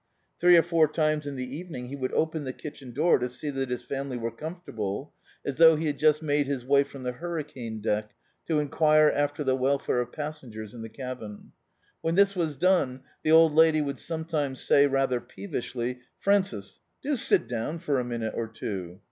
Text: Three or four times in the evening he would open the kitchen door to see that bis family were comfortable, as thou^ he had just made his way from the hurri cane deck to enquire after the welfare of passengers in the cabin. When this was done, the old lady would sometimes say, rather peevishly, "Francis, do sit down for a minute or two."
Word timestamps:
Three 0.39 0.57
or 0.57 0.63
four 0.63 0.87
times 0.87 1.27
in 1.27 1.35
the 1.35 1.55
evening 1.57 1.85
he 1.85 1.95
would 1.95 2.11
open 2.13 2.43
the 2.43 2.53
kitchen 2.53 2.91
door 2.91 3.19
to 3.19 3.29
see 3.29 3.51
that 3.51 3.69
bis 3.69 3.83
family 3.83 4.17
were 4.17 4.31
comfortable, 4.31 5.13
as 5.45 5.57
thou^ 5.57 5.77
he 5.79 5.85
had 5.85 5.99
just 5.99 6.23
made 6.23 6.47
his 6.47 6.65
way 6.65 6.83
from 6.83 7.03
the 7.03 7.13
hurri 7.13 7.43
cane 7.47 7.81
deck 7.81 8.15
to 8.47 8.57
enquire 8.57 9.11
after 9.11 9.43
the 9.43 9.55
welfare 9.55 9.99
of 10.01 10.11
passengers 10.11 10.73
in 10.73 10.81
the 10.81 10.89
cabin. 10.89 11.51
When 12.01 12.15
this 12.15 12.35
was 12.35 12.57
done, 12.57 13.01
the 13.21 13.29
old 13.29 13.53
lady 13.53 13.79
would 13.79 13.99
sometimes 13.99 14.59
say, 14.61 14.87
rather 14.87 15.21
peevishly, 15.21 15.99
"Francis, 16.17 16.79
do 17.03 17.15
sit 17.15 17.47
down 17.47 17.77
for 17.77 17.99
a 17.99 18.03
minute 18.03 18.33
or 18.35 18.47
two." 18.47 18.99